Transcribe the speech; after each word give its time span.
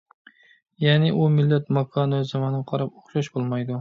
يەنى، 0.83 1.11
ئۇ، 1.17 1.27
مىللەت، 1.35 1.69
ماكان 1.79 2.17
ۋە 2.17 2.23
زامانغا 2.33 2.63
قاراپ 2.73 2.97
ئوخشاش 2.99 3.31
بولمايدۇ. 3.37 3.69